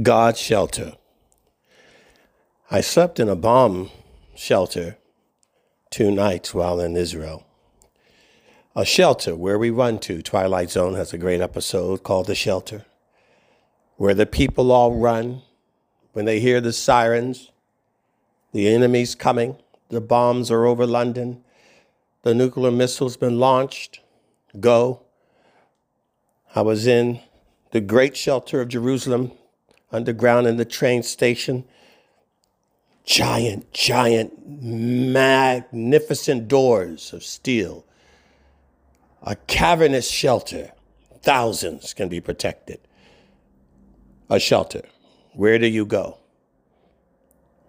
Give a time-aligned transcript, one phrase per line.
[0.00, 0.94] God's shelter.
[2.70, 3.90] I slept in a bomb
[4.34, 4.96] shelter
[5.90, 7.44] two nights while in Israel.
[8.74, 10.22] A shelter where we run to.
[10.22, 12.86] Twilight Zone has a great episode called The Shelter,
[13.96, 15.42] where the people all run
[16.14, 17.50] when they hear the sirens,
[18.52, 19.56] the enemy's coming,
[19.90, 21.44] the bombs are over London,
[22.22, 24.00] the nuclear missile's been launched.
[24.58, 25.02] Go.
[26.54, 27.20] I was in
[27.72, 29.32] the great shelter of Jerusalem
[29.92, 31.64] underground in the train station.
[33.04, 37.84] Giant, giant, magnificent doors of steel.
[39.22, 40.72] A cavernous shelter.
[41.20, 42.80] Thousands can be protected.
[44.30, 44.82] A shelter.
[45.34, 46.18] Where do you go?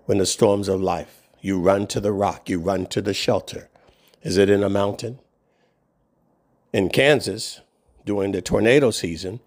[0.05, 3.69] When the storms of life, you run to the rock, you run to the shelter.
[4.21, 5.19] Is it in a mountain?
[6.71, 7.61] In Kansas,
[8.05, 9.39] during the tornado season,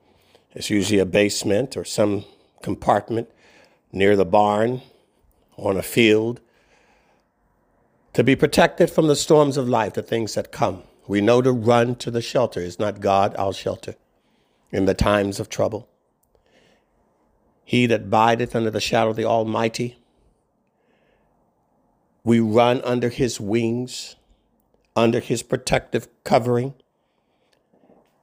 [0.53, 2.25] it's usually a basement or some
[2.67, 3.31] compartment
[3.93, 4.83] near the barn,
[5.57, 6.41] on a field,
[8.13, 10.83] to be protected from the storms of life, the things that come.
[11.07, 12.59] We know to run to the shelter.
[12.59, 13.95] Is not God our shelter
[14.73, 15.89] in the times of trouble?
[17.65, 19.97] He that bideth under the shadow of the Almighty,
[22.25, 24.17] we run under his wings,
[24.97, 26.75] under his protective covering.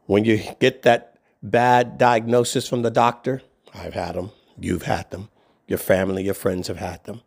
[0.05, 3.41] When you get that bad diagnosis from the doctor,
[3.73, 4.31] I've had them.
[4.59, 5.29] You've had them.
[5.67, 7.21] Your family, your friends have had them.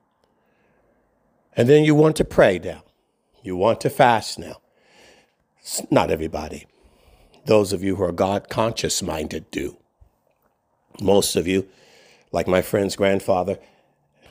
[1.56, 2.84] And then you want to pray now.
[3.42, 4.60] You want to fast now.
[5.90, 6.66] Not everybody.
[7.46, 9.78] Those of you who are God conscious minded do.
[11.00, 11.68] Most of you,
[12.32, 13.58] like my friend's grandfather,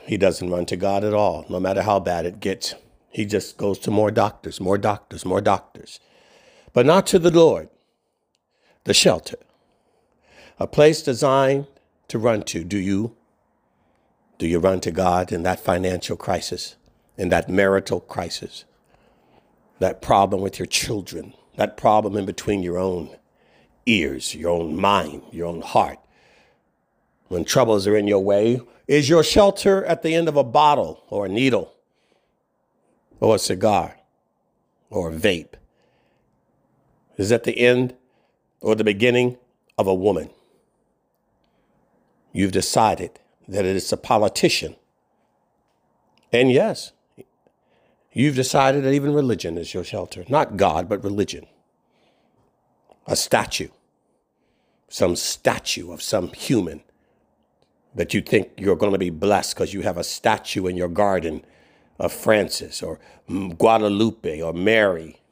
[0.06, 2.74] he doesn't run to God at all, no matter how bad it gets.
[3.10, 6.00] He just goes to more doctors, more doctors, more doctors.
[6.72, 7.68] But not to the Lord,
[8.84, 9.38] the shelter,
[10.58, 11.66] a place designed
[12.08, 12.64] to run to.
[12.64, 13.16] Do you?
[14.38, 16.76] Do you run to God in that financial crisis,
[17.16, 18.64] in that marital crisis,
[19.78, 23.16] that problem with your children, that problem in between your own
[23.86, 25.98] ears, your own mind, your own heart?
[27.28, 31.02] When troubles are in your way, is your shelter at the end of a bottle
[31.08, 31.72] or a needle
[33.18, 33.96] or a cigar
[34.90, 35.54] or a vape?
[37.16, 37.94] Is at the end
[38.60, 39.38] or the beginning
[39.78, 40.30] of a woman?
[42.36, 44.76] You've decided that it is a politician.
[46.30, 46.92] And yes,
[48.12, 50.22] you've decided that even religion is your shelter.
[50.28, 51.46] Not God, but religion.
[53.06, 53.70] A statue,
[54.90, 56.82] some statue of some human
[57.94, 60.88] that you think you're going to be blessed because you have a statue in your
[60.88, 61.42] garden
[61.98, 63.00] of Francis or
[63.56, 65.22] Guadalupe or Mary.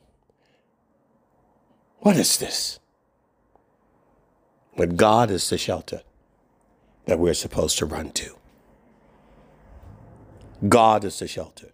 [1.98, 2.78] What is this?
[4.74, 6.00] But God is the shelter
[7.06, 8.36] that we're supposed to run to.
[10.68, 11.70] God is the shelter.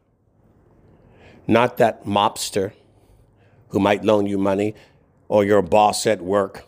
[1.47, 2.73] Not that mobster
[3.69, 4.75] who might loan you money
[5.29, 6.67] or your boss at work.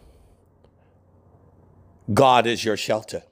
[2.12, 3.22] God is your shelter.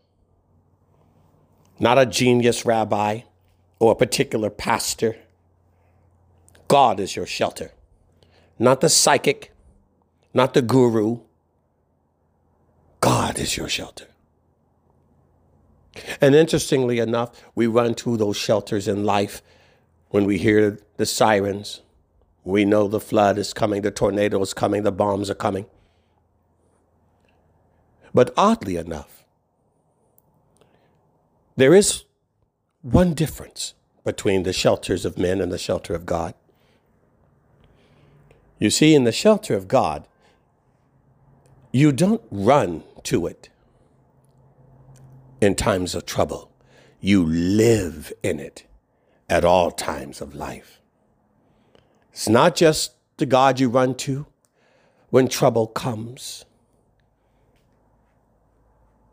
[1.78, 3.22] Not a genius rabbi
[3.78, 5.16] or a particular pastor.
[6.68, 7.72] God is your shelter.
[8.58, 9.52] Not the psychic,
[10.34, 11.20] not the guru.
[13.00, 14.09] God is your shelter.
[16.20, 19.42] And interestingly enough, we run to those shelters in life
[20.10, 21.82] when we hear the sirens.
[22.44, 25.66] We know the flood is coming, the tornado is coming, the bombs are coming.
[28.14, 29.24] But oddly enough,
[31.56, 32.04] there is
[32.82, 33.74] one difference
[34.04, 36.34] between the shelters of men and the shelter of God.
[38.58, 40.06] You see, in the shelter of God,
[41.72, 43.48] you don't run to it
[45.40, 46.50] in times of trouble.
[47.00, 48.64] You live in it
[49.28, 50.80] at all times of life.
[52.12, 54.26] It's not just the God you run to
[55.10, 56.44] when trouble comes,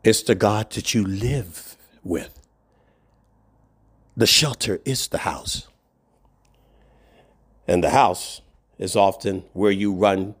[0.04, 2.40] it's the God that you live with.
[4.16, 5.68] The shelter is the house.
[7.66, 8.40] And the house
[8.78, 10.34] is often where you run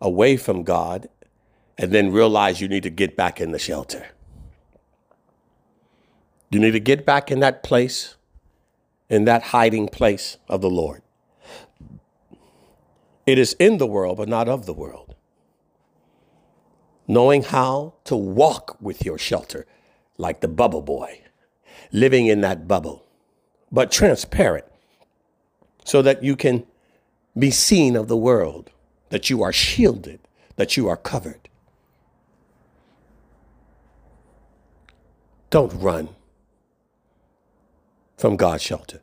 [0.00, 1.08] away from God
[1.78, 4.08] and then realize you need to get back in the shelter.
[6.52, 8.16] You need to get back in that place,
[9.08, 11.00] in that hiding place of the Lord.
[13.24, 15.14] It is in the world, but not of the world.
[17.08, 19.66] Knowing how to walk with your shelter,
[20.18, 21.22] like the bubble boy,
[21.90, 23.06] living in that bubble,
[23.70, 24.66] but transparent,
[25.86, 26.66] so that you can
[27.36, 28.70] be seen of the world,
[29.08, 30.20] that you are shielded,
[30.56, 31.48] that you are covered.
[35.48, 36.10] Don't run
[38.22, 39.00] from God's shelter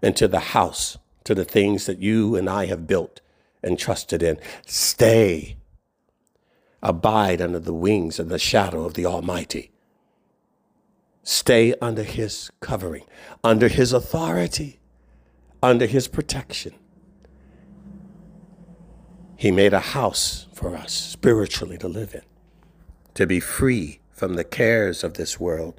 [0.00, 3.20] into the house, to the things that you and I have built
[3.60, 4.38] and trusted in.
[4.64, 5.56] Stay.
[6.80, 9.72] Abide under the wings and the shadow of the Almighty.
[11.24, 13.02] Stay under His covering,
[13.42, 14.78] under His authority,
[15.60, 16.74] under His protection.
[19.34, 22.22] He made a house for us spiritually to live in,
[23.14, 25.74] to be free from the cares of this world,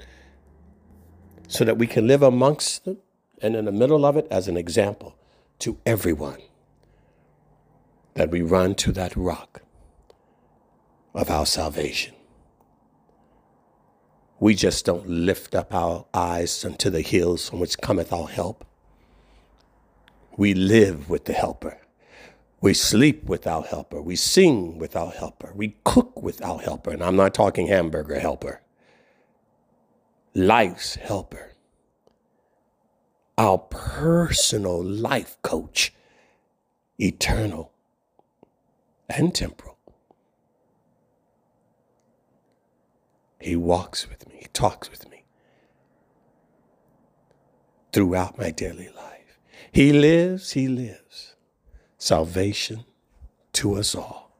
[1.50, 3.00] so that we can live amongst them
[3.42, 5.18] and in the middle of it as an example
[5.58, 6.40] to everyone
[8.14, 9.64] that we run to that rock
[11.14, 12.14] of our salvation.
[14.40, 18.64] We just don't lift up our eyes unto the hills from which cometh our help.
[20.38, 21.80] We live with the helper.
[22.62, 24.02] We sleep with our helper.
[24.02, 25.52] We sing with our helper.
[25.56, 26.92] We cook with our helper.
[26.92, 28.62] And I'm not talking hamburger helper,
[30.48, 31.50] life's helper
[33.40, 35.94] our personal life coach,
[37.00, 37.72] eternal
[39.08, 39.78] and temporal.
[43.40, 45.24] He walks with me, he talks with me
[47.94, 49.40] throughout my daily life.
[49.72, 51.36] He lives, he lives.
[51.98, 52.84] Salvation
[53.54, 54.36] to us all.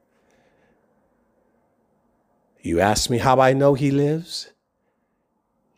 [2.62, 4.52] You ask me how I know he lives?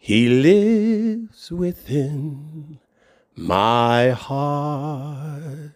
[0.03, 2.79] He lives within
[3.35, 5.75] my heart.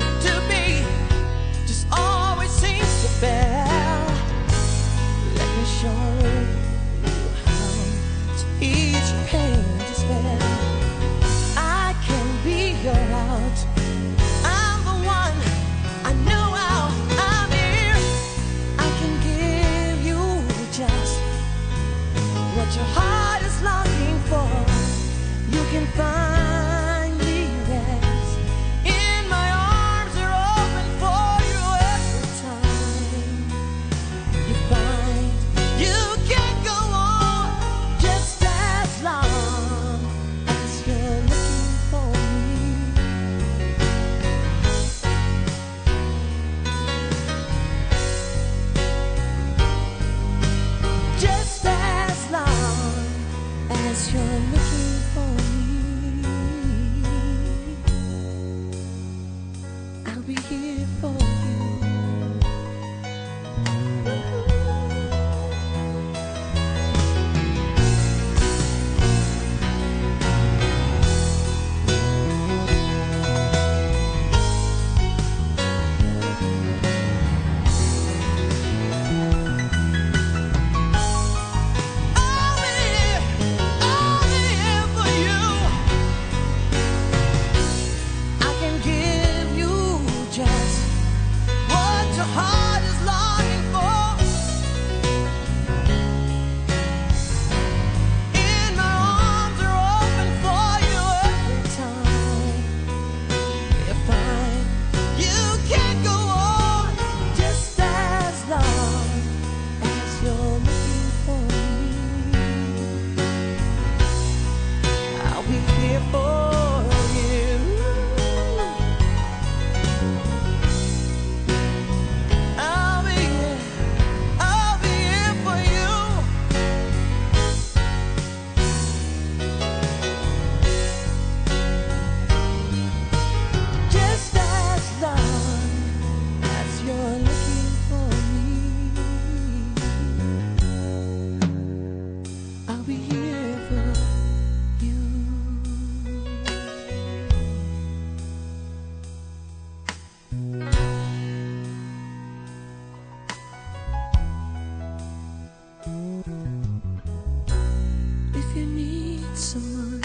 [158.71, 160.01] need someone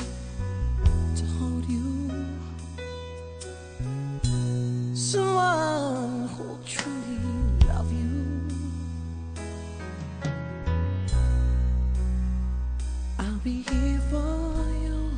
[1.14, 2.10] to hold you,
[4.94, 7.18] someone who'll truly
[7.68, 8.48] love you.
[13.18, 15.10] I'll be here for you.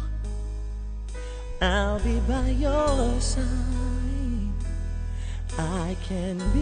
[1.63, 3.47] I'll be by your side.
[5.59, 6.58] I can be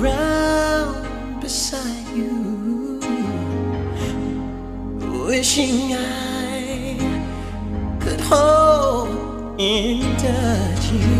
[0.00, 3.00] around beside you,
[5.26, 6.96] wishing I
[8.00, 11.10] could hold and touch you.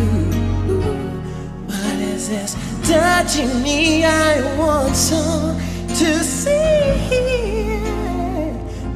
[1.66, 2.56] What is this
[2.88, 4.04] touching me?
[4.04, 5.58] I want so
[5.88, 7.76] to see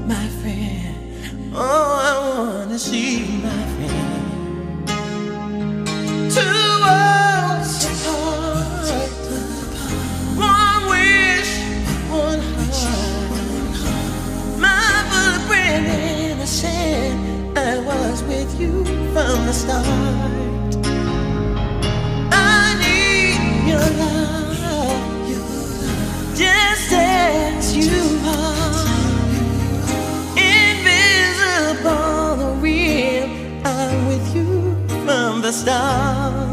[0.06, 1.52] my friend.
[1.54, 3.63] Oh, I want to see my
[22.32, 25.36] I need your love,
[26.36, 28.86] just as you are.
[30.36, 33.28] Invisible, the real.
[33.64, 36.43] I'm with you from the start.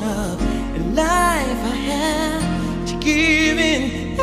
[0.00, 0.40] Love
[0.76, 4.16] and life I have to give in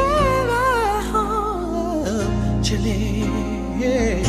[2.63, 4.27] to live.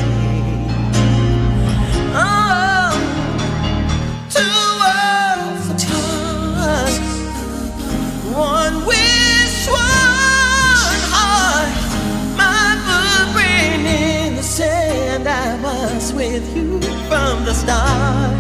[2.17, 2.93] Oh,
[4.31, 6.95] two worlds apart,
[8.35, 8.77] one
[9.69, 11.75] one heart.
[12.37, 15.29] My footprint in the sand.
[15.29, 18.34] I was with you from the start.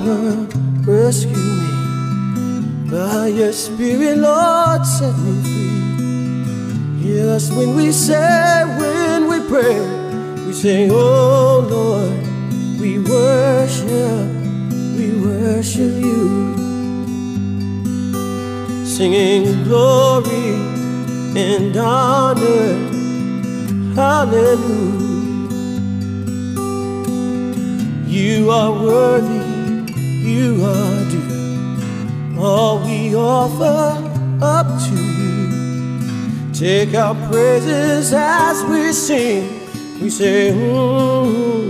[0.00, 0.46] Power,
[0.86, 2.90] rescue me.
[2.90, 7.02] By your spirit, Lord, set me free.
[7.02, 9.78] Hear us when we say, when we pray,
[10.46, 12.12] we say, Oh Lord,
[12.80, 14.28] we worship,
[14.96, 16.54] we worship you.
[18.84, 20.54] Singing glory
[21.36, 22.74] and honor,
[23.94, 25.04] hallelujah.
[28.06, 29.43] You are worthy,
[30.24, 32.40] you are due.
[32.40, 34.10] All we offer
[34.42, 36.52] up to you.
[36.52, 39.44] Take our praises as we sing.
[40.00, 41.63] We say, mm,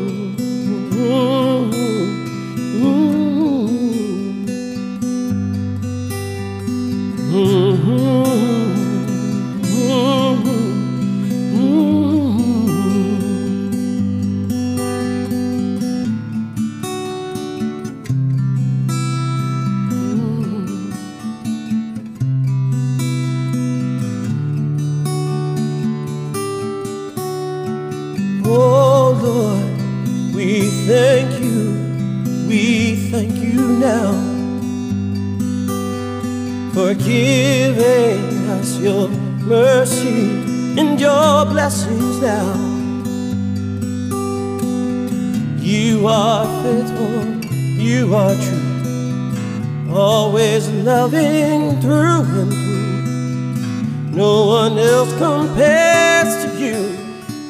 [50.34, 54.16] always loving through and through.
[54.16, 56.98] No one else compares to you.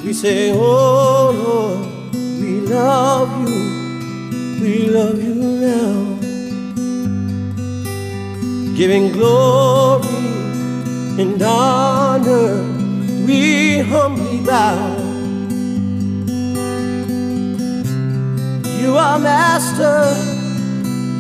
[0.05, 6.19] We say, Oh Lord, we love you, we love you now.
[8.77, 10.07] Giving glory
[11.23, 12.53] and honor,
[13.27, 14.95] we humbly bow.
[18.79, 20.05] You are Master,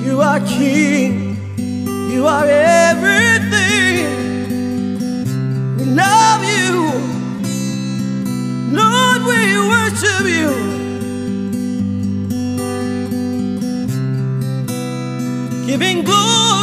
[0.05, 1.24] you are King,
[2.15, 4.07] you are everything.
[5.77, 6.73] We love you.
[8.81, 9.41] Lord, we
[9.73, 10.53] worship you.
[15.67, 16.54] Giving glory,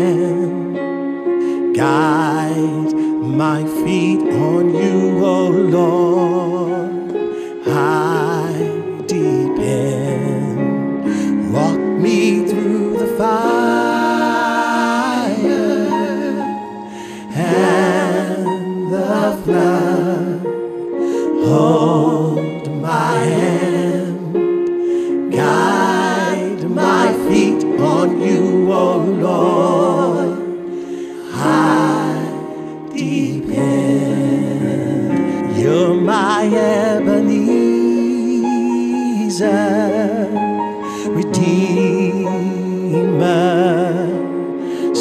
[0.00, 2.92] hand, guide
[3.42, 7.16] my feet on you, O Lord.
[7.66, 8.09] I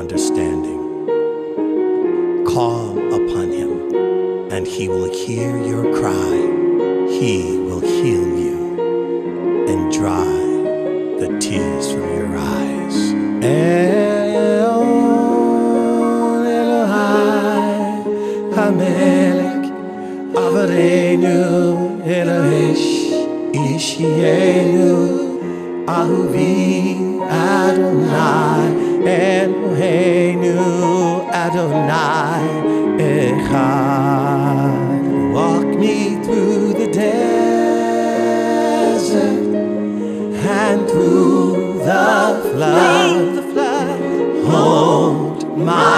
[0.05, 0.81] understanding.
[2.45, 3.71] Call upon him,
[4.51, 6.35] and he will hear your cry.
[7.09, 8.34] He will heal
[45.55, 45.94] my